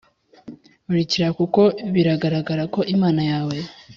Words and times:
urkira 0.89 1.27
kuko 1.37 1.61
biragaragara 1.93 2.63
ko 2.73 2.79
imana 2.95 3.21
yawe 3.31 3.57